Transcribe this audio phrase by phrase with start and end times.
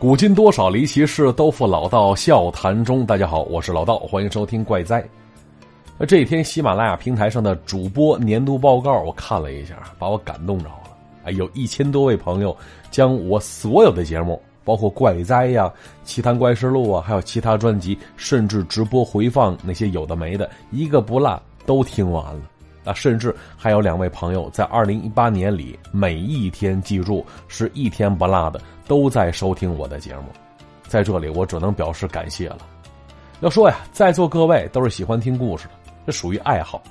[0.00, 3.04] 古今多少离奇事，都付老道笑谈中。
[3.04, 5.04] 大家好，我是老道，欢迎收听怪哉。
[5.98, 10.96] 那这一天，喜马拉雅平台上的主播年度报告，我看了一下，把我感动着了。
[11.24, 12.56] 哎，有一千多位朋友
[12.92, 15.68] 将我所有的节目，包括怪哉呀、
[16.08, 22.42] 《奇谈怪事录》啊，还有其他专辑，甚至直播回放那些有的没的，一个不落都听完了。
[22.84, 30.24] 啊，甚至还有两位朋友在二零一八年里每一天，记住是一天不落的都在收听我的节目，
[30.86, 32.58] 在这里我只能表示感谢了。
[33.40, 36.82] 要说呀，在座各位都是喜欢听故事的，这属于爱好，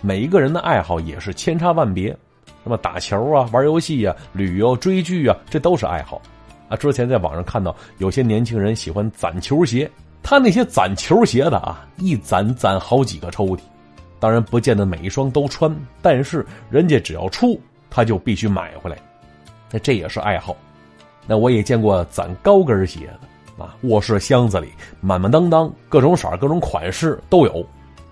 [0.00, 2.16] 每一个人的爱好也是千差万别。
[2.64, 6.22] 那么打球啊、玩游戏啊、旅游、追剧啊，这都是爱好。
[6.68, 9.90] 啊，之前在网上看到有些年轻人喜欢攒球鞋，
[10.22, 13.58] 他那些攒球鞋的啊，一攒攒好几个抽屉。
[14.22, 17.60] 当然不见得每一双都穿，但是人家只要出，
[17.90, 18.96] 他就必须买回来。
[19.68, 20.56] 那这也是爱好。
[21.26, 24.68] 那我也见过攒高跟鞋的啊，卧室箱子里
[25.00, 27.66] 满满当当，各种色各种款式都有。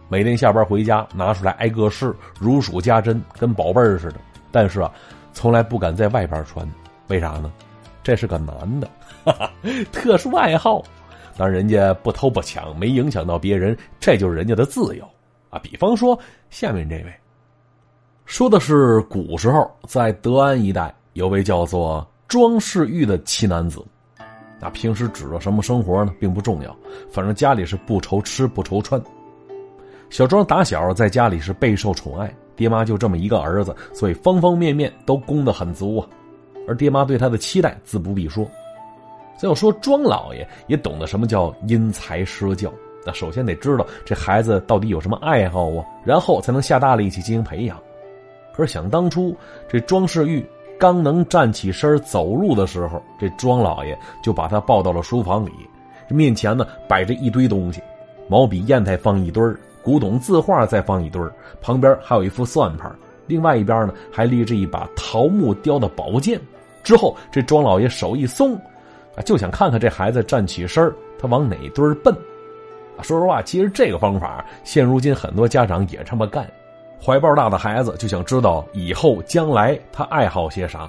[0.09, 4.17] 每天下班回家拿出来挨个试，如数家珍，跟宝贝儿似的。
[4.51, 4.91] 但是啊，
[5.33, 6.69] 从来不敢在外边穿，
[7.07, 7.53] 为啥呢？
[8.03, 8.91] 这是个男的，
[9.25, 9.51] 哈哈，
[9.93, 10.83] 特殊爱好。
[11.37, 15.09] 当人家不偷不抢，没影响到别人，这就是人家的自由。
[15.51, 17.13] 啊，比方说下面这位，
[18.25, 23.85] 说的是古时候在德安一带有位叫做庄世玉的奇男子。
[24.61, 26.77] 那平时指着什么生活呢，并不重要，
[27.11, 29.03] 反正家里是不愁吃不愁穿。
[30.11, 36.07] 小庄打小在家里是备受宠爱，爹妈就这么一个儿子，所以方方面面都供得很足啊。
[36.69, 38.49] 而爹妈对他的期待自不必说。
[39.39, 42.71] 再要说庄老爷也懂得什么叫因材施教。
[43.05, 47.77] 那首先得知道这孩子到底有什么爱好啊，然后才能下大力气进行培养。
[48.55, 49.35] 可是想当初，
[49.69, 50.45] 这庄世玉
[50.79, 55.53] 刚能站起身走路的时候，这庄老爷就把他抱到了书房里，
[56.09, 57.81] 面前呢摆着一堆东西，
[58.29, 59.43] 毛笔砚台放一堆
[59.83, 61.23] 古董字画再放一堆
[61.63, 62.95] 旁边还有一副算盘，
[63.27, 66.39] 另外一边呢还立着一把桃木雕的宝剑。
[66.83, 68.55] 之后，这庄老爷手一松，
[69.17, 72.15] 啊，就想看看这孩子站起身他往哪堆奔。
[73.03, 76.47] 说实话，其实这个方法，现如今很多家长也这么干。
[77.03, 80.89] 怀抱大的孩子就想知道以后将来他爱好些啥，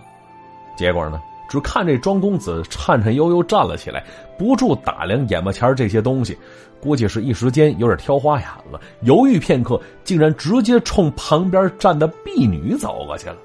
[0.76, 4.04] 结果呢，只看这庄公子颤颤悠悠站了起来，
[4.38, 6.38] 不住打量眼巴前这些东西，
[6.82, 13.38] 估计是一时间有点挑花眼了，犹豫片刻，竟然直接冲旁边站的婢女走过去了。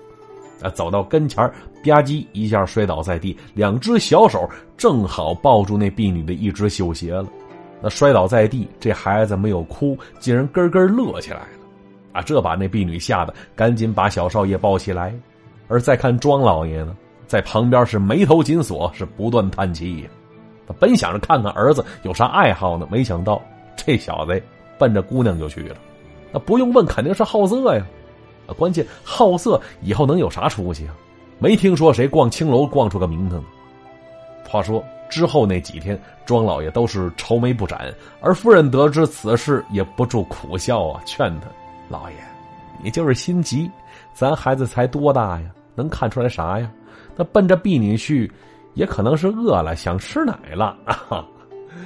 [0.61, 1.47] 啊，走到跟前
[1.85, 7.27] 吧唧一下摔倒在地，两只小手正好抱住那婢女的一只绣鞋了。
[7.83, 11.49] 那摔倒在地，这孩子没有哭，竟然咯咯乐起来了，
[12.13, 12.23] 啊！
[12.23, 15.15] 这把那婢女吓得赶紧把小少爷抱起来，
[15.69, 20.09] 而再看庄老爷呢，在旁边是眉头紧锁，是不断叹气呀。
[20.67, 23.41] 他本想着看看儿子有啥爱好呢，没想到
[23.77, 24.43] 这小子
[24.79, 25.77] 奔着姑娘就去了。
[26.33, 27.87] 那不用问，肯定是好色呀。
[28.47, 30.95] 啊，关键好色以后能有啥出息啊？
[31.39, 33.45] 没听说谁逛青楼逛出个名堂。
[34.49, 34.83] 话说。
[35.09, 41.47] 之后那几天，庄老爷都是愁眉不展，而夫人得知此事，也不住苦笑啊，劝他
[41.89, 42.17] ：“老爷，
[42.83, 43.71] 你就是心急，
[44.13, 46.71] 咱孩子才多大呀，能看出来啥呀？
[47.17, 48.31] 那奔着婢女去，
[48.75, 51.25] 也可能是饿了，想吃奶了啊！”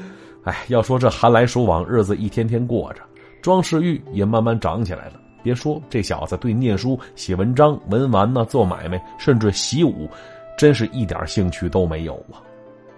[0.45, 3.03] 哎，要说这寒来暑往，日子一天天过着，
[3.43, 5.21] 庄世玉也慢慢长起来了。
[5.43, 10.09] 别说这小子对念书、写文章、文玩呢，做买卖，甚至习武，
[10.57, 12.41] 真是一点兴趣都没有啊。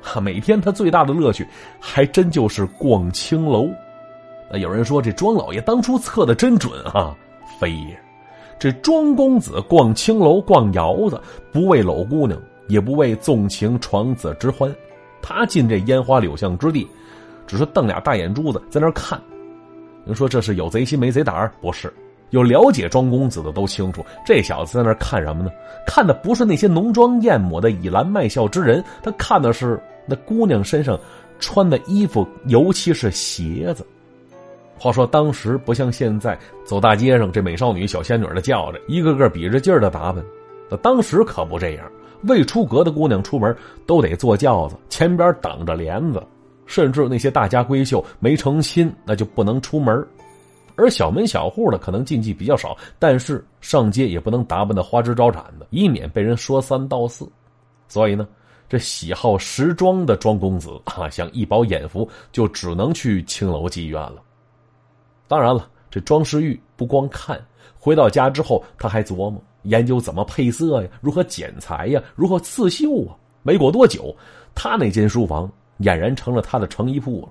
[0.02, 1.46] 哈， 每天他最大的乐趣，
[1.80, 3.68] 还真就是逛青楼。
[4.50, 7.16] 那有人说这庄老爷当初测的真准啊，
[7.58, 7.98] 非也。
[8.58, 11.20] 这庄公子逛青楼逛窑子，
[11.50, 14.72] 不为搂姑娘，也不为纵情床子之欢。
[15.22, 16.86] 他进这烟花柳巷之地，
[17.46, 19.20] 只是瞪俩大眼珠子在那看。
[20.04, 21.92] 您说这是有贼心没贼胆不是。
[22.30, 25.50] 有了解庄公子的都清楚，这小子在那看什么呢？
[25.87, 29.82] 看的不是那些浓妆艳抹的倚栏卖笑之人，他看的是。
[30.06, 30.99] 那姑娘身上
[31.38, 33.87] 穿的衣服，尤其是鞋子。
[34.78, 40.25] 话说当时不像现在，走大街上这美少女、小仙女的叫着，一个个比着劲儿的打扮。
[40.69, 41.88] 那当时可不这样，
[42.25, 43.56] 未出阁的姑娘出门
[43.87, 46.20] 都得坐轿子，前边挡着帘子，
[46.66, 50.04] 甚至那些大家闺秀没成亲，那就不能出门。
[50.75, 57.28] 而小门小户的可能禁忌比较少，但是上街也不能打扮的花枝招展的，以免被人说三道四。
[57.87, 58.26] 所以呢。
[58.72, 64.22] 这喜好时装的庄公子啊，想一饱眼福，就只能去青楼妓院了。
[65.28, 67.38] 当然了，这庄世玉不光看，
[67.78, 69.34] 回到家之后，他还琢磨
[69.64, 73.14] 研究怎么配色呀，如何剪裁呀，如何刺绣啊。
[73.42, 74.16] 没过多久，
[74.54, 75.46] 他那间书房
[75.80, 77.28] 俨然成了他的成衣铺了。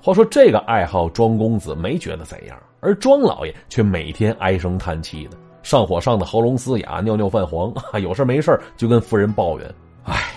[0.00, 7.70] 话说这个爱好，庄公子没觉得怎样，而庄老爷却每天唉声叹气的，上火上的喉咙嘶哑，尿尿泛黄，
[8.00, 9.74] 有事没事就跟夫人抱怨
[10.06, 10.32] ：“哎，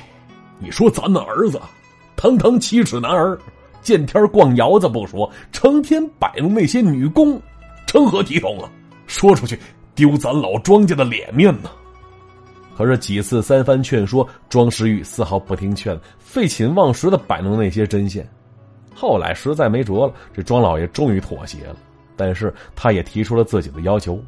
[0.59, 1.61] 你说咱那儿子，
[2.15, 3.39] 堂堂七尺男儿，
[3.81, 7.41] 见天逛窑子不说，成天摆弄那些女工，
[7.87, 8.69] 成何体统啊？
[9.07, 9.57] 说出去
[9.95, 11.69] 丢咱老庄家的脸面呢。”
[12.75, 18.27] 可是几次三番劝说，庄时玉丝毫不听劝，废寝忘食的摆弄那些针线。
[18.95, 21.75] 后来实在没辙了，这庄老爷终于妥协了，
[22.15, 24.21] 但是他也提出了自己的要求，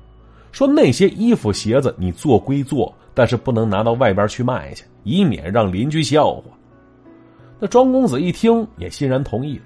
[0.52, 6.44] 说那些衣服鞋子你做归做，但是不能拿到外边去卖去，以免让邻居笑话。
[7.60, 9.66] 那庄公子一听也欣然同意了。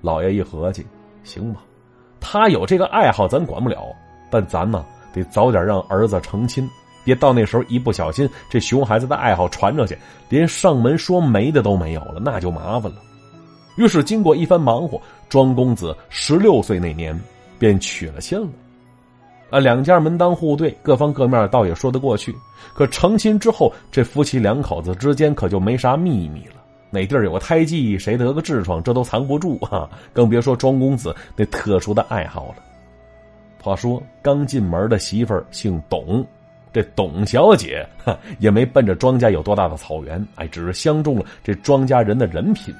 [0.00, 0.86] 老爷一合计，
[1.24, 1.62] 行吧，
[2.20, 3.86] 他有这个爱好咱管不了，
[4.30, 6.68] 但咱呢得早点让儿子成亲，
[7.04, 9.96] 别到那时候一不小心这熊孩子的爱好传出去，
[10.28, 12.98] 连上门说媒的都没有了，那就麻烦了。
[13.76, 17.18] 于是，经过一番忙活，庄公子十六岁那年
[17.58, 18.48] 便娶了亲了。
[19.50, 22.34] 啊，两家门当户对，各方各面倒也说得过去。
[22.74, 26.54] 可成亲之后，这夫妻两口子之间可就没啥秘密了。
[26.90, 29.88] 哪地儿有个胎记，谁得个痔疮，这都藏不住啊！
[30.12, 32.54] 更别说庄公子那特殊的爱好了。
[33.60, 36.24] 话说，刚进门的媳妇儿姓董，
[36.72, 42.74] 这董小姐哈也没奔着庄家有多大的草原，哎，只是相中了这庄家人的人品。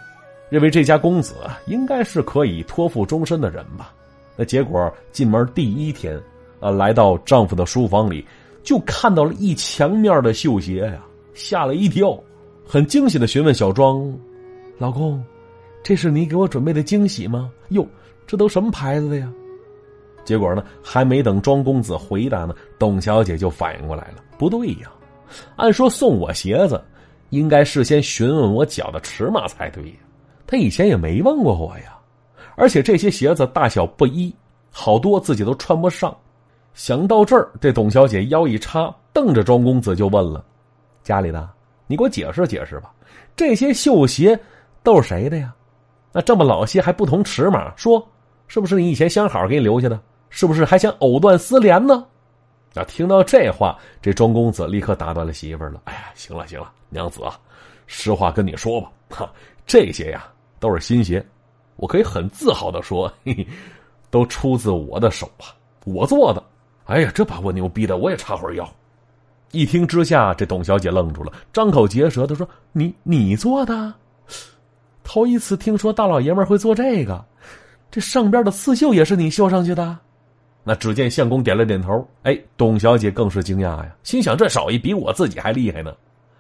[0.49, 1.34] 认为这家公子
[1.66, 3.93] 应该是可以托付终身的人吧？
[4.37, 6.20] 那结果进门第一天，
[6.64, 8.25] 啊，来到丈夫的书房里，
[8.62, 12.19] 就看到了一墙面的绣鞋呀，吓了一跳，
[12.66, 14.11] 很惊喜的询问小庄
[14.81, 15.22] ：“老公，
[15.82, 17.52] 这是你给我准备的惊喜吗？
[17.69, 17.87] 哟，
[18.26, 19.31] 这都什么牌子的呀？”
[20.25, 24.90] 结果呢，还没等庄公子回答呢，董小姐就反应过来了：“不对呀，
[25.56, 26.82] 按说送我鞋子，
[27.28, 29.96] 应该事先询问我脚的尺码才对呀。”
[30.49, 31.99] 他以前也没问过我呀，
[32.56, 34.34] 而且这些鞋子大小不一，
[34.70, 36.16] 好多自己都穿不上。
[36.75, 40.44] 想到这儿，这董小姐腰一插，瞪着庄公子就问了
[41.03, 41.49] ：“家里的，
[41.87, 42.93] 你给我解释解释吧，
[43.35, 44.38] 这些绣鞋
[44.82, 45.55] 都是谁的呀？
[46.12, 48.05] 那这么老些还不同尺码，说
[48.49, 49.99] 是不是你以前相好给你留下的？
[50.31, 52.05] 是不是还想藕断丝连呢？”
[52.75, 57.38] 啊，听到这话，这庄公子立刻打断了媳妇儿了：“哎呀，行了行了，娘子啊，
[57.87, 59.32] 实话跟你说吧，哈，
[59.67, 60.29] 这些呀。”
[60.61, 61.23] 都是新鞋，
[61.76, 63.47] 我可以很自豪的说，嘿嘿，
[64.11, 65.53] 都出自我的手啊，
[65.85, 66.43] 我做的。
[66.87, 68.69] 哎呀，这把我牛逼的，我也插会儿腰。
[69.53, 73.95] 一听之下，这董小姐愣住了，张口结舌的说：“你你做的？
[75.03, 77.25] 头一次听说大老爷们会做这个，
[77.91, 79.97] 这上边的刺绣也是你绣上去的？”
[80.67, 82.07] 那只见相公点了点头。
[82.23, 85.95] 哎，董小姐更是惊讶呀，心想这手艺比我自己还厉害呢。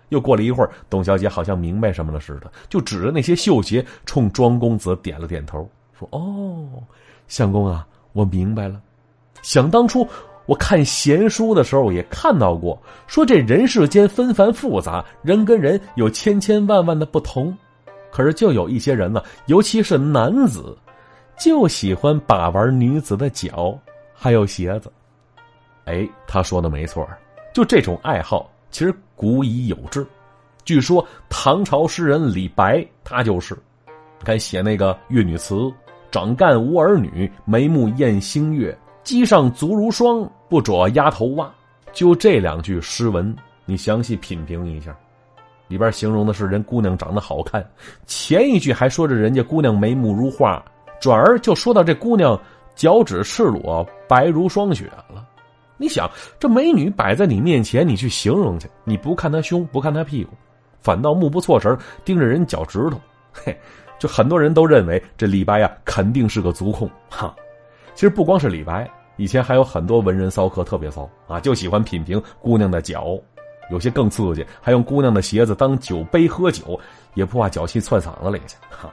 [0.08, 5.68] 又过了一会儿，董小姐好像明白什么了似的，就指着那些绣鞋，冲庄公子点了点头，
[5.98, 6.82] 说：“哦，
[7.28, 8.80] 相公啊，我明白了。
[9.42, 10.08] 想当初
[10.46, 17.56] 我看闲书的时候也看到过，说这人世间纷繁复杂，人跟人有千千万万的不同，
[18.10, 20.76] 可是就有一些人呢，尤其是男子，
[21.38, 23.78] 就喜欢把玩女子的脚，
[24.14, 24.92] 还有鞋子。
[25.86, 27.08] 哎，他说的没错，
[27.52, 30.04] 就这种爱好。”其实古已有之，
[30.64, 33.56] 据说唐朝诗人李白他就是，
[34.24, 35.72] 看写那个越女词
[36.10, 41.48] ：“长干无儿女，眉目艳星月，机上足如霜，不着鸭头袜。”
[41.92, 43.32] 就这两句诗文，
[43.64, 44.92] 你详细品评一下，
[45.68, 47.64] 里边形容的是人姑娘长得好看，
[48.04, 50.60] 前一句还说着人家姑娘眉目如画，
[51.00, 52.36] 转而就说到这姑娘
[52.74, 55.24] 脚趾赤裸，白如霜雪了。
[55.76, 60.32] 你想，这美女摆在你面前，你去形容去，你不看她胸，不看她屁股，
[60.80, 63.00] 反倒目不错神盯着人脚趾头，
[63.32, 63.56] 嘿，
[64.00, 67.32] 就很多人都认为这李白呀肯定是个足控哈。
[67.94, 73.18] 其实不光是李白，以前还有很多文人骚客特别骚啊，就喜欢品评姑娘的脚，
[73.70, 76.78] 有些更刺激，还用姑娘的鞋子当酒杯喝酒，
[77.14, 78.92] 也不怕脚气窜嗓子里去哈。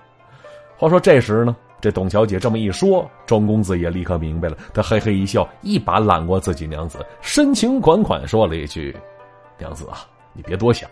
[0.77, 1.55] 话说这时呢。
[1.81, 4.55] 这董小姐这么一说，庄公子也立刻明白了。
[4.71, 8.95] 他嘿嘿一笑，一把揽过自己娘子，深情款款说了一句
[9.57, 10.87] ：“娘子啊，你别多想，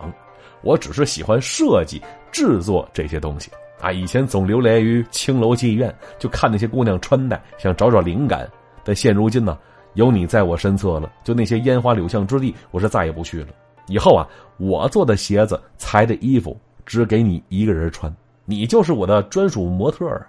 [0.64, 2.02] 我只是喜欢设计
[2.32, 3.92] 制作这些东西啊。
[3.92, 8.50] 以前总流连于青楼妓院，就看那些姑娘穿戴，想找找灵感。
[8.84, 9.58] 但现如今呢，
[9.94, 13.48] 有你在我身侧了，就那些烟花柳巷之地，我是再也不去了。
[13.88, 16.56] 以后啊，我做的鞋子、裁的衣服，
[16.86, 18.14] 只给你一个人穿，
[18.46, 20.28] 你就是我的专属模特啊。”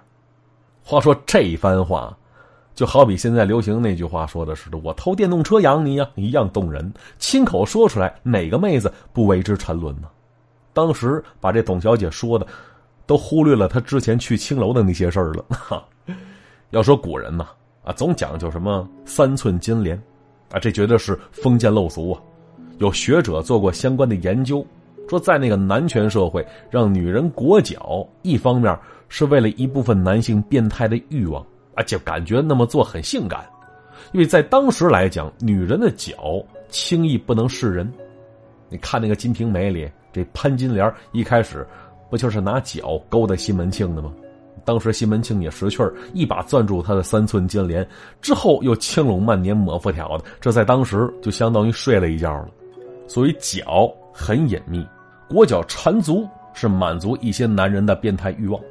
[0.83, 2.15] 话说这番话，
[2.73, 10.07] 就好比现在流行那句话说的似的：“我偷电动车养你呀，一样动人。”亲口说出来，哪个妹子不为之沉沦呢？
[10.73, 12.47] 当时把这董小姐说的，
[13.05, 15.45] 都忽略了他之前去青楼的那些事儿了。
[15.49, 15.83] 哈，
[16.71, 17.47] 要说古人呐，
[17.83, 20.01] 啊，总讲究什么三寸金莲，
[20.51, 22.21] 啊，这绝对是封建陋俗啊。
[22.77, 24.65] 有学者做过相关的研究，
[25.07, 28.77] 说在那个男权社会，让女人裹脚，一方面
[29.07, 33.45] 是为了一部分男性变态的欲望，啊，就感觉那么做很性感，
[34.13, 37.91] 因为在当时来讲，女人的脚轻易不能示人。
[38.69, 41.67] 你看那个《金瓶梅》里，这潘金莲一开始
[42.11, 44.13] 不就是拿脚勾搭西门庆的吗？
[44.63, 47.87] 当时西门庆也识趣儿，一把攥住他的三寸金莲，
[48.21, 52.47] 之后又轻拢慢捻抹腹条的，这在当时就相当于睡了一觉了。
[53.07, 54.85] 所以脚很隐秘，
[55.27, 58.61] 裹脚缠足是满足一些男人的变态欲望。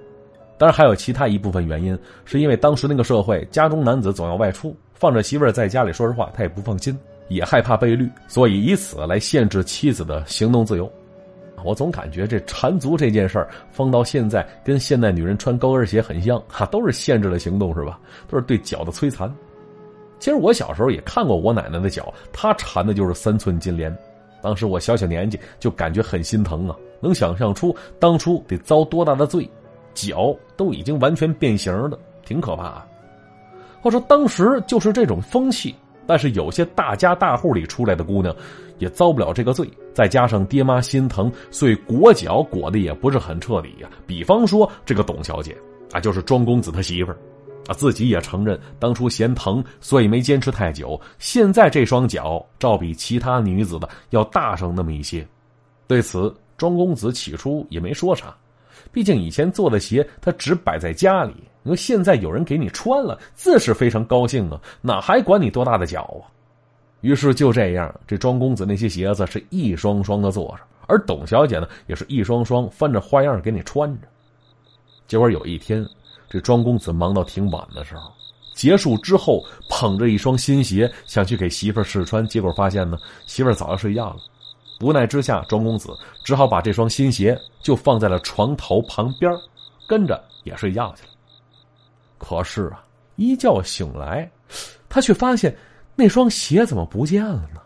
[0.57, 6.97] 当然还有其他一部分原因，是因为当时那个社会，家中男子总要外出，放着媳妇儿在家里，说实话他也不放心，
[7.29, 10.91] 也害怕被绿，所以以此来限制妻子的行动自由。
[11.65, 17.99] 我总感觉这缠足这件事儿放到现在，跟现代女人穿高跟鞋很像，哈，都是限制了行动，是吧？
[18.29, 19.33] 都是对脚的摧残。
[20.19, 23.97] 其实我小时候也看过我奶奶的脚，她缠的就是三寸金莲。
[24.43, 29.49] 当时我小小年纪就感觉很心疼啊，能想象出当初得遭多大的罪，
[29.95, 32.85] 脚都已经完全变形了，挺可怕。
[33.83, 35.75] 话说当时就是这种风气，
[36.07, 38.35] 但是有些大家大户里出来的姑娘，
[38.81, 39.71] 也遭不了这个罪。
[39.95, 43.89] 再加上爹妈心疼，所以裹脚裹的也不是很彻底呀。
[44.07, 45.57] 比方说这个董小姐
[45.93, 47.19] 啊，就是庄公子他媳妇儿。
[47.67, 50.99] 啊，自己也承认当初嫌疼，所以没坚持太久。
[51.19, 55.25] 现在这双脚照比其他女子的要大上那么一些。
[55.87, 58.35] 对此，庄公子起初也没说啥，
[58.91, 61.35] 毕竟以前做的鞋他只摆在家里。
[61.63, 66.25] 你说现在有人给你穿了，自是非常高兴啊，哪还管你多大的脚啊？
[67.01, 74.09] 于是就这样，这庄公子那些鞋子是一双双的做着，而董小姐呢，也是一双双翻着花样给你穿着。
[75.07, 75.87] 结果有一天。
[76.33, 78.09] 这庄公子忙到挺晚的时候，
[78.55, 84.17] 结束之后捧着一双新鞋想去给媳妇试穿，结果发现呢，媳妇早就睡觉了。
[84.81, 85.89] 无奈之下，庄公子
[86.23, 89.33] 只好把这双新鞋就放在了床头旁边，
[89.89, 91.11] 跟着也睡觉去了。
[92.17, 92.85] 可是啊，
[93.17, 94.31] 一觉醒来，
[94.89, 95.53] 他却发现
[95.95, 97.61] 那双鞋怎么不见了呢？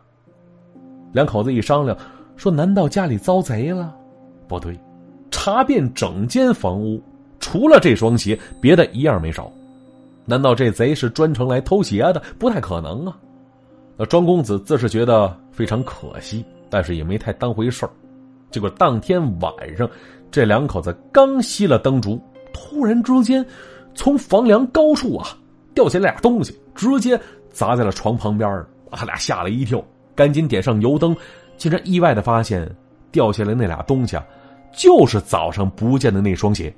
[1.12, 1.96] 两口子一商量，
[2.36, 3.94] 说：“难道家里遭贼了？”
[4.48, 4.78] 不对，
[5.30, 7.02] 查遍整间房屋。
[7.38, 9.52] 除了这双鞋，别的一样没少。
[10.24, 12.22] 难道这贼是专程来偷鞋的？
[12.38, 13.16] 不太可能啊！
[13.96, 17.90] 那庄公子自是觉得非常可惜，但是也没太当回事儿。
[18.50, 19.88] 结果当天晚上，
[20.30, 22.18] 这两口子刚熄了灯烛，
[22.52, 23.44] 突然之间，
[23.94, 25.28] 从房梁高处啊
[25.74, 27.20] 掉下来俩东西，直接
[27.54, 28.50] 砸在了床旁边
[28.90, 29.04] 他！
[29.06, 29.82] 俩吓了一跳，
[30.14, 31.16] 赶紧点上油灯，
[31.56, 32.68] 竟然意外的发现，
[33.10, 34.18] 掉下来那俩东西，
[34.72, 36.74] 就是早上不见的那双鞋。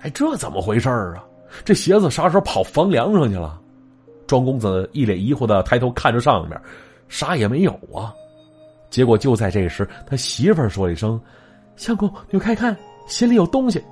[0.00, 1.24] 哎，这怎么回事啊？
[1.64, 3.60] 这鞋子啥时候跑房梁上去了？
[4.26, 6.60] 庄公子一脸疑惑的抬头看着上面，
[7.08, 8.12] 啥也没有啊。
[8.90, 11.20] 结果就在这时，他媳妇儿说一声
[11.76, 13.82] ：“相公，扭开看，鞋里有东西。”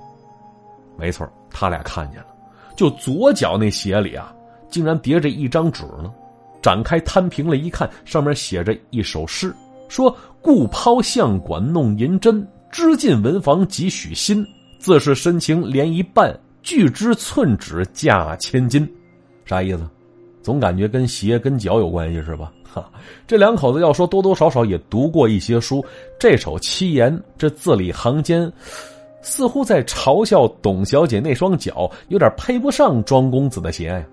[0.99, 2.27] 没错，他俩看见了，
[2.75, 4.34] 就左脚那鞋里啊，
[4.69, 6.13] 竟然叠着一张纸呢。
[6.61, 9.53] 展开摊平了一看，上面写着一首诗，
[9.87, 14.45] 说：“故抛相馆弄银针，织进文房几许新。”
[14.79, 18.87] 自是深情连一半，拒之寸指价千金，
[19.45, 19.87] 啥意思？
[20.43, 22.51] 总感觉跟鞋跟脚有关系是吧？
[22.71, 22.91] 哈，
[23.25, 25.83] 这两口子要说多多少少也读过一些书，
[26.19, 28.51] 这首七言这字里行间，
[29.21, 34.05] 似乎在嘲笑董小姐那双脚有点配不上庄公子的鞋呀。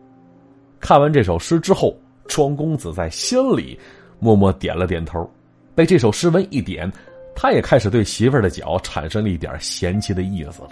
[0.83, 1.97] 看完这首诗之后，
[2.27, 3.79] 庄公子在心里
[4.19, 5.31] 默默点了点头，
[5.77, 6.93] 被这首诗文一点。
[7.37, 10.71] 他也开始对媳妇儿的脚产生了一点嫌弃的意思了，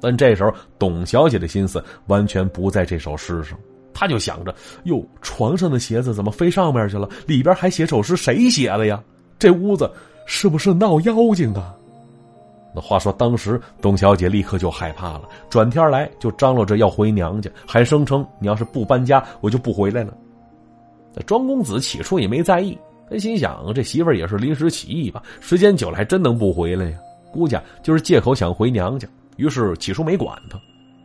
[0.00, 3.56] 但这时候董小姐的心思完全不在这首诗上，
[3.94, 4.52] 她就想着：
[4.84, 7.08] 哟，床上的鞋子怎么飞上面去了？
[7.26, 9.00] 里边还写首诗，谁写的呀？
[9.38, 9.88] 这屋子
[10.26, 11.76] 是不是闹妖精啊？
[12.74, 20.12] 那话说，当时董小姐立刻就害怕了，转天来就张罗着要回娘家，还声称：你要是不搬家，我就不回来了。
[21.14, 22.76] 那庄公子起初也没在意。
[23.10, 25.22] 他心想，这媳妇儿也是临时起意吧？
[25.40, 26.98] 时间久了还真能不回来呀？
[27.32, 30.60] 估计就是借口想回娘家，于是起初没管他。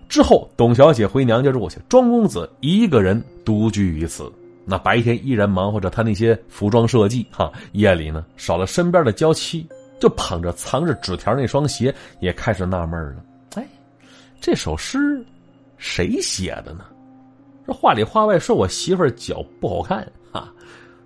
[0.10, 4.29] 之后，董小姐回娘家住去，庄公子一个人独居于此。
[4.65, 9.65] 那白天依然忙活着他那些服装设计，哈，夜里呢少了身边的娇妻，
[10.03, 13.24] 就捧着藏着纸条那双鞋，也开始纳闷了。
[13.55, 13.65] 哎，
[14.41, 15.25] 这首诗
[15.77, 16.83] 谁写的呢？
[17.65, 20.51] 这话里话外说我媳妇儿脚不好看，哈。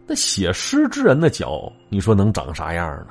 [0.07, 3.09] 那写诗之人的脚，你说能长啥样呢？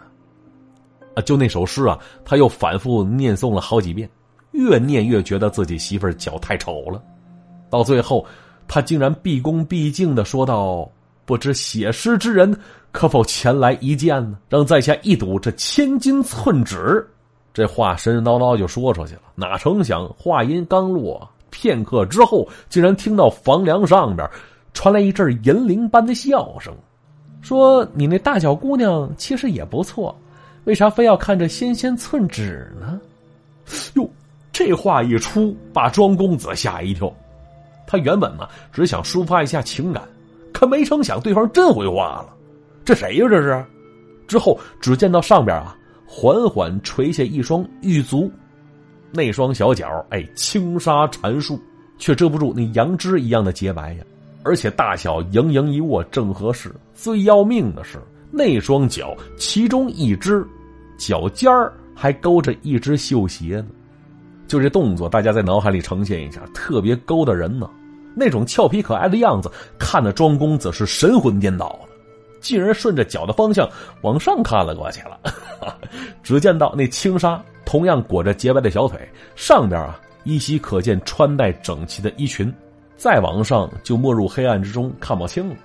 [1.14, 4.10] 啊，就那首诗啊，他又反复念诵了好几遍，
[4.50, 7.00] 越念越觉得自己媳妇儿脚太丑了。
[7.70, 8.26] 到最后，
[8.66, 10.90] 他竟然毕恭毕敬的说道
[11.24, 12.58] ：“不知写诗之人
[12.96, 14.38] 可否前来一见呢？
[14.48, 17.06] 让在下一睹这千金寸纸。”
[17.52, 19.20] 这话神神叨叨就说出去了。
[19.34, 24.26] 哪成想话音刚落，片刻之后，竟然听到房梁上边
[24.72, 26.74] 传来一阵银铃般的笑声，
[27.42, 30.16] 说：“你那大小姑娘其实也不错，
[30.64, 32.98] 为啥非要看这纤纤寸纸呢？”
[33.92, 34.08] 哟，
[34.52, 37.12] 这话一出，把庄公子吓一跳。
[37.86, 40.02] 他原本呢只想抒发一下情感，
[40.50, 42.35] 可没成想对方真回话了。
[42.86, 43.26] 这谁呀？
[43.28, 43.64] 这是？
[44.28, 45.76] 之后只见到上边啊，
[46.06, 48.30] 缓缓垂下一双玉足，
[49.10, 51.60] 那双小脚哎，轻纱缠束，
[51.98, 54.04] 却遮不住那羊脂一样的洁白呀。
[54.44, 56.72] 而且大小盈盈一握正合适。
[56.94, 57.98] 最要命的是，
[58.30, 60.46] 那双脚其中一只
[60.96, 63.66] 脚尖儿还勾着一只绣鞋呢。
[64.46, 67.68] 就这动作，大家在脑海里呈现一下，特别勾搭人呢。
[68.14, 71.88] 那种俏皮可爱的样子，看得庄公子是神魂颠倒的，
[72.40, 73.68] 竟然顺着脚的方向
[74.02, 75.18] 往上看了过去了。
[76.22, 78.98] 只见到那轻纱同样裹着洁白的小腿，
[79.34, 82.52] 上边啊依稀可见穿戴整齐的衣裙，
[82.96, 85.56] 再往上就没入黑暗之中，看不清了。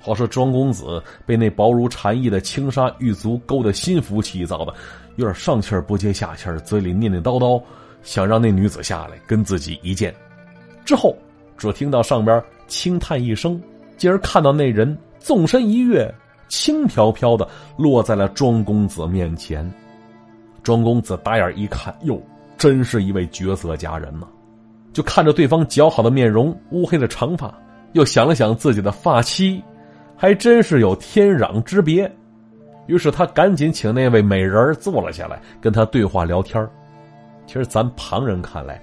[0.00, 4.72] 话说庄公子被那薄如蝉翼的轻纱玉足勾得心浮气躁的，
[5.16, 7.62] 有点上气不接下气嘴里念念叨叨。
[8.02, 10.14] 想让那女子下来跟自己一见，
[10.86, 11.14] 之后
[11.58, 13.60] 只听到上边轻叹一声，
[13.98, 16.12] 继而看到那人纵身一跃，
[16.48, 17.46] 轻飘飘的
[17.76, 19.70] 落在了庄公子面前。
[20.62, 22.20] 庄公子打眼一看，哟，
[22.58, 24.26] 真是一位绝色佳人呐！
[24.92, 27.54] 就看着对方姣好的面容、乌黑的长发，
[27.92, 29.62] 又想了想自己的发妻，
[30.16, 32.10] 还真是有天壤之别。
[32.86, 36.68] 于是他赶紧请那位美人坐了下来，跟他对话聊天
[37.46, 38.82] 其实咱旁人看来，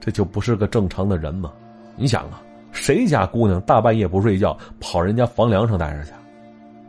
[0.00, 1.52] 这就不是个正常的人嘛。
[1.96, 2.40] 你想啊，
[2.72, 6.12] 谁家姑娘大半夜不睡觉，跑人家房梁上待着去？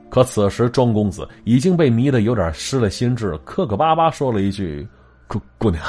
[0.09, 4.87] 可此时庄公子已经被迷得有点失了心智，磕磕巴巴说了一句
[5.27, 5.83] ：“姑姑娘，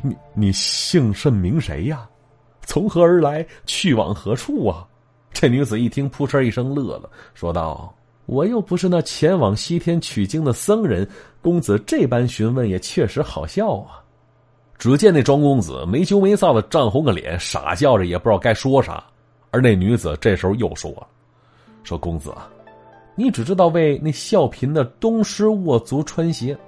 [0.00, 2.08] 你你姓甚名谁呀？
[2.62, 3.44] 从何而来？
[3.66, 4.86] 去往何处啊？”
[5.34, 7.92] 这女子一听，扑哧一声乐了，说道
[8.26, 11.06] ：“我又不是那前往西天取经的僧人，
[11.42, 14.00] 公子这般询问也确实好笑啊。”
[14.78, 19.02] 只见那庄公子没羞没臊的涨红个脸，傻笑着也不知道该说啥。
[19.54, 20.92] 而那女子这时候又说
[21.84, 22.50] ：“说公子啊，
[23.14, 26.58] 你只知道为那笑贫的东施卧足穿鞋，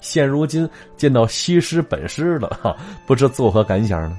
[0.00, 2.76] 现如今见到西施本施了，哈，
[3.06, 4.18] 不知作何感想呢？”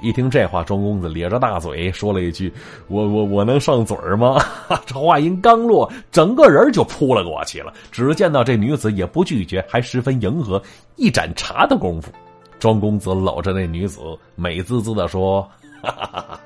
[0.00, 2.54] 一听这话，庄公子咧着大嘴说了一句
[2.86, 4.40] ：“我我我能上嘴吗？”
[4.86, 7.74] 这话音刚落，整个人就扑了过去了。
[7.90, 10.62] 只见到这女子也不拒绝，还十分迎合，
[10.94, 12.12] 一盏茶的功夫。
[12.60, 14.00] 庄公子搂着那女子，
[14.36, 15.42] 美滋滋的说
[15.82, 16.40] ：“哈哈哈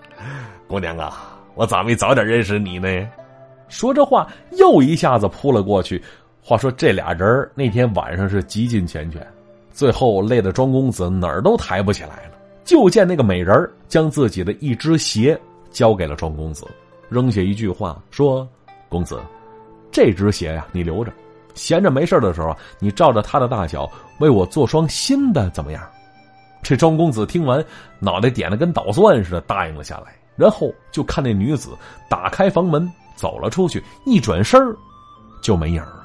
[0.66, 2.88] 姑娘啊，我咋没早点认识你呢？”
[3.68, 6.03] 说这话，又一下子扑了过去。
[6.42, 9.20] 话说这俩人那天晚上是极尽缱绻，
[9.72, 12.33] 最后累得庄公子哪儿都抬不起来了。
[12.64, 15.38] 就见那个美人将自己的一只鞋
[15.70, 16.66] 交给了庄公子，
[17.09, 18.46] 扔下一句话说
[18.88, 19.18] ：“公子，
[19.90, 21.12] 这只鞋呀，你留着，
[21.55, 25.83] 闲着没事的时候，你照着它的大小为我做双新的，怎么样？”
[26.62, 27.64] 这庄公子听完，
[27.98, 30.14] 脑袋点的跟捣蒜似的，答应了下来。
[30.37, 31.70] 然后就看那女子
[32.09, 34.61] 打开房门走了出去，一转身
[35.42, 36.05] 就没影了。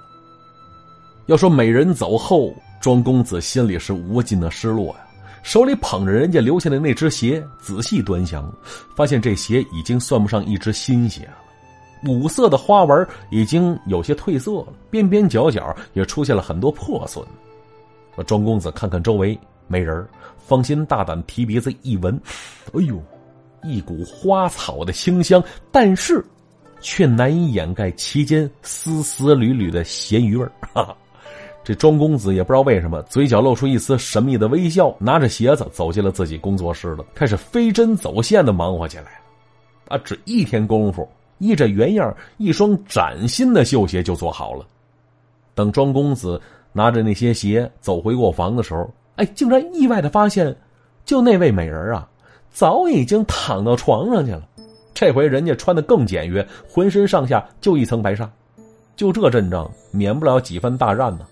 [1.28, 5.08] 要说美人走后，庄公子心里是无尽的失落呀。
[5.42, 8.52] 手里捧着人家留下的那只鞋，仔细端详，
[8.96, 11.38] 发现这鞋已经算不上一只新鞋了。
[12.06, 17.26] 五色的花纹已经有些褪色了，边边角角也出现了很多破损。
[18.28, 19.40] 庄公子看看周围。
[19.72, 20.04] 美人
[20.40, 22.20] 放心大胆提鼻子一闻，
[22.74, 23.00] 哎呦，
[23.64, 26.24] 一股花草的清香，但是
[26.82, 30.52] 却难以掩盖其间丝丝缕缕的咸鱼味儿。
[31.64, 39.10] 这庄公子也不知道为什么，嘴角露出一丝神秘的微笑，拿着鞋子走进了自己工作室了，开始飞针走线的忙活起来了。
[39.90, 44.66] 啊，只一天功夫，依着原样，一双崭新的绣鞋就做好了。
[45.54, 46.42] 等庄公子
[46.72, 48.90] 拿着那些鞋走回卧房的时候。
[49.18, 50.56] 哎，竟然意外的发现，
[51.04, 52.08] 就那位美人啊，
[52.52, 54.44] 早已经躺到床上去了。
[54.94, 58.30] 这回人家穿的更简约，浑身上下就一层白纱，
[58.96, 61.26] 就这阵仗，免不了几番大战呢。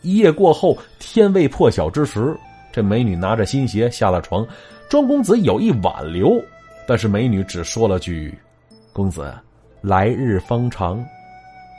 [0.00, 2.34] 一夜过后，天未破晓之时，
[2.72, 4.46] 这美女拿着新鞋下了床。
[4.88, 6.42] 庄公子有意挽留，
[6.86, 8.36] 但是美女只说了句
[8.92, 9.32] ：“公子，
[9.80, 11.02] 来日方长，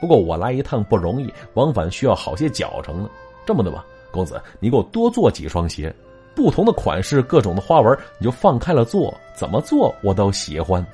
[0.00, 3.10] 不过我来一趟不容易，往返需要好些脚程呢。”
[3.44, 5.94] 这么的吧，公子，你给我多做几双鞋，
[6.34, 10.84] 不同的款式，各种的花纹，你就放开了做，怎么做我都喜欢。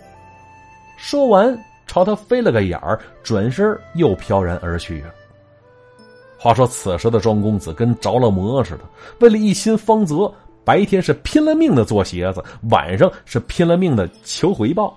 [0.97, 5.11] 说完，朝他飞了个眼儿，转身又飘然而去了。
[6.39, 8.81] 话说，此时的庄公子跟着了魔似的，
[9.21, 10.33] 为了一心方泽，
[10.65, 14.95] 白天是拼了命的做鞋子，晚上是拼了命的求回报。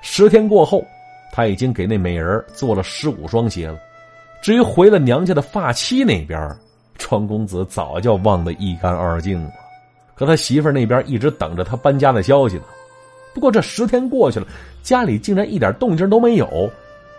[0.00, 0.84] 十天过后，
[1.32, 3.78] 他已经给那美人做了十五双鞋了。
[4.42, 6.54] 至于回了娘家的发妻那边，
[6.98, 9.50] 庄公子早就忘得一干二净了。
[10.16, 12.64] 可他媳妇那边一直等着他搬家的消息呢。
[13.34, 14.46] 不过这十天过去了，
[14.82, 16.70] 家里竟然一点动静都没有，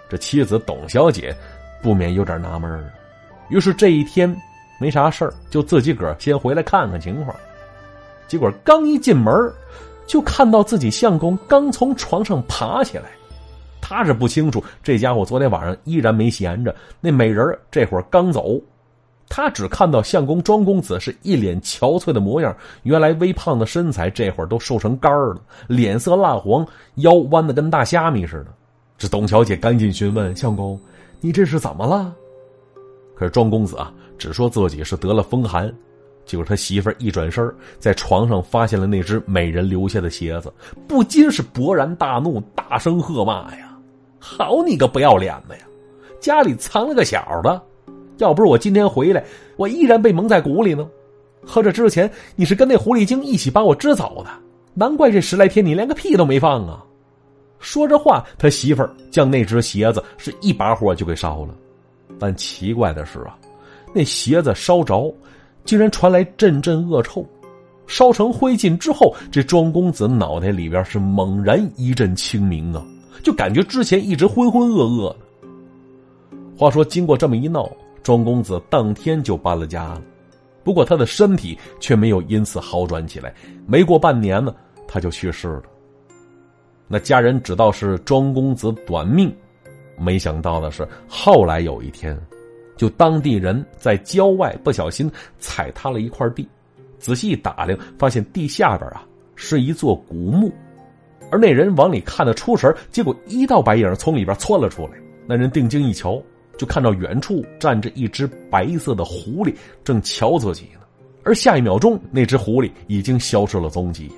[0.09, 1.35] 这妻子董小姐
[1.81, 2.89] 不免有点纳闷了。
[3.49, 4.35] 于是这一天
[4.79, 7.35] 没啥事儿，就自己个儿先回来看看情况。
[8.27, 9.31] 结果刚一进门，
[10.07, 13.05] 就看到自己相公刚从床上爬起来。
[13.79, 18.59] 他是不清楚这家伙昨天晚上依然没闲着，那美人这会儿刚走。
[19.29, 28.47] 他只看到相公庄公子是一脸憔悴的模样，原来微胖的身材这会儿都瘦成干儿了，脸色蜡黄，腰弯的跟大虾米似的。
[28.97, 30.79] 这董小姐赶紧询问相公
[31.21, 32.15] ：“你这是怎么了？”
[33.15, 35.71] 可是庄公子啊，只说自己是得了风寒。
[36.25, 40.51] 结果他媳妇一转身，在床上发现了那只美人留下的鞋子，
[40.87, 43.77] 不禁是勃然大怒，大声喝骂呀
[44.19, 45.63] ：“好你个不要脸的呀！
[46.19, 47.61] 家里藏了个小的，
[48.17, 49.23] 要不是我今天回来，
[49.55, 50.87] 我依然被蒙在鼓里呢。
[51.43, 54.29] 合着之前你是跟那狐狸精一起把我支走的，
[54.73, 56.83] 难怪这十来天你连个屁都没放啊！”
[57.59, 61.55] 说着话，他媳妇儿将那只鞋子是一把火就给烧了。
[62.19, 63.37] 但奇怪的是啊，
[63.93, 65.13] 那鞋子烧着，
[65.63, 67.25] 竟然传来阵阵恶臭。
[67.87, 72.85] 烧成灰烬之后，这庄公子脑袋里边是猛然一阵清明啊，
[73.23, 75.15] 就感觉之前一直浑浑噩噩的。
[76.57, 77.69] 话说，经过这么一闹，
[78.07, 80.01] 庄公子当天就搬了家了。
[80.63, 83.33] 不过他的身体却没有因此好转起来，
[83.65, 84.55] 没过半年呢，
[84.87, 85.63] 他就去世了。
[86.87, 89.29] 那家人知道是庄公子短命。
[89.97, 92.17] 没想到的是，后来有一天，
[92.77, 96.47] 就当地人在郊外不小心踩塌了一块地，
[96.99, 100.49] 仔细一打量，发现地下边啊是一座古墓，
[101.29, 104.93] 而那人往里看的出神，结果一道白影从里边窜了出来。
[105.27, 106.23] 那人定睛一瞧，
[106.57, 110.81] 就看到远处站着一只白色的狐狸，正瞧自己呢。
[111.23, 114.09] 而下一秒钟，那只狐狸已经消失了踪迹。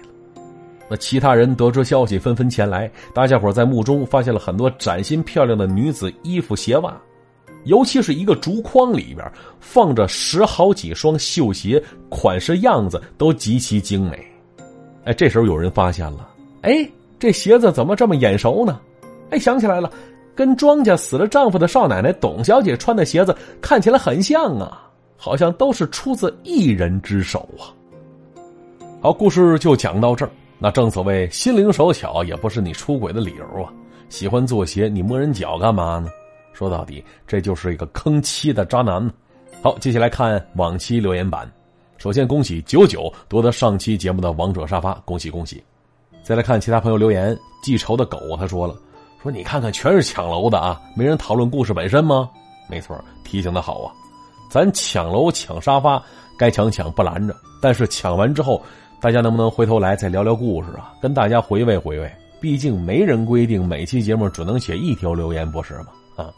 [0.88, 2.90] 那其他人得知消息，纷纷前来。
[3.14, 7.00] 大家伙在墓中发现了很多崭新漂亮的女子衣服、鞋袜，
[7.66, 14.20] 尤其是一个竹筐里边放着十好几双绣鞋，款式样子都极其精美。
[15.06, 16.30] 哎，这时候有人发现了，
[16.62, 18.80] 哎，这鞋子怎么这么眼熟呢？
[19.30, 19.92] 哎，想起来了，
[20.40, 27.76] 跟庄家死了丈夫的少奶奶董小姐穿的鞋子看起来很像啊，好像都是出自一人之手啊。
[29.02, 30.32] 好，故事就讲到这儿。
[30.58, 33.74] 那正所谓心灵手巧，也不是你出轨的理由啊！
[34.08, 36.10] 喜欢做鞋，你摸人脚干嘛呢？
[36.54, 39.12] 说到底，这就是一个坑妻的渣男。
[39.62, 41.52] 好，接下来看往期留言板。
[41.98, 45.62] 首先恭喜九九夺得上期节目的王者沙发，恭喜恭喜！
[46.24, 48.74] 再来看其他朋友留言，记仇的狗他说了，
[49.22, 52.30] 说你看看全是抢楼的啊，没人讨论故事本身吗？
[52.70, 53.92] 没错，提醒的好啊，
[54.50, 56.02] 咱抢楼抢沙发，
[56.38, 58.62] 该抢抢不拦着，但是抢完之后。
[59.02, 60.92] 大家能不能回头来再聊聊故事啊？
[61.02, 62.12] 跟大家回味回味。
[62.42, 65.86] 毕竟没人规定每期节目只能写一条留言，不是吗？
[66.18, 66.34] 啊，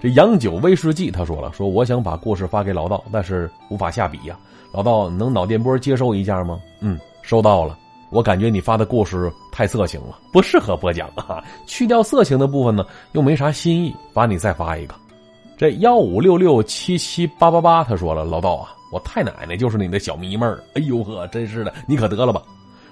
[0.00, 4.38] 这洋酒威士忌他说了，说我想把故事发给老道，但是无法下笔呀。
[4.70, 6.60] 老道能脑电波接收一下吗？
[6.78, 7.76] 嗯，收到了。
[8.14, 11.42] 我感觉你发的故事太色情了，不适合播讲啊。
[11.66, 14.94] 去掉色情的部分呢，又没啥新意，罚你再发一个。
[15.58, 18.72] 这幺五六六七七八八八他说了，老道啊。
[18.92, 22.40] 我太奶奶就是你的小迷妹儿，哎呦呵，真是的，你可得了吧？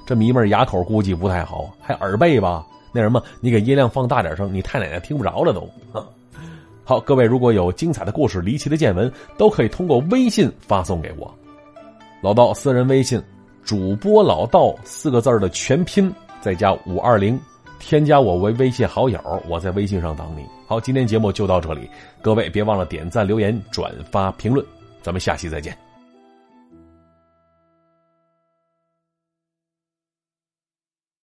[0.04, 2.66] 这迷妹儿牙口估计不太好，还耳背吧？
[2.90, 5.68] 那什么，你给音量放大点声，你太奶奶听不着了都。
[6.82, 11.32] 好，各位如果有精彩的故事、离奇的见闻，都可以通过微信发送给我。
[12.20, 13.22] 老道私人微信，
[13.64, 17.38] 主播老道四个字的全拼，再加五二零，
[17.78, 20.44] 添加我为微信好友，我在微信上等你。
[20.66, 21.88] 好，今天节目就到这里，
[22.20, 24.64] 各位别忘了点赞、留言、转发、评论，
[25.00, 25.91] 咱们下期再见。